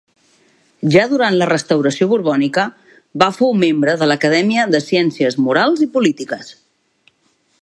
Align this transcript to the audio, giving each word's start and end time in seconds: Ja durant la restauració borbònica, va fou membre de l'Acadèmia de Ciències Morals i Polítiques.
Ja 0.95 1.03
durant 1.11 1.37
la 1.41 1.47
restauració 1.49 2.07
borbònica, 2.15 2.65
va 3.25 3.29
fou 3.37 3.55
membre 3.67 3.97
de 4.03 4.11
l'Acadèmia 4.13 4.67
de 4.73 4.83
Ciències 4.89 5.41
Morals 5.49 5.89
i 5.89 5.91
Polítiques. 5.99 6.55